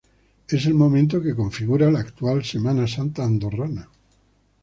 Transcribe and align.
Es 0.47 0.65
el 0.65 0.73
momento 0.73 1.21
que 1.21 1.35
configura 1.35 1.91
la 1.91 1.99
actual 1.99 2.43
Semana 2.43 2.87
Santa 2.87 3.23
Andorrana. 3.23 3.87